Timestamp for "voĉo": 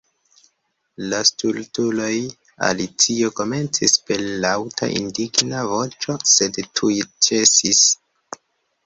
5.75-6.17